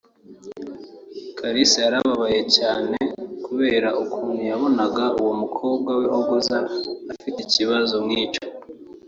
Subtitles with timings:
[1.39, 2.97] Kalisa yarababaye cyane
[3.45, 6.57] kubera ukuntu yabonaga uwo mukobwa w’ihogoza
[7.13, 8.43] ufite ikibazo nk’icyo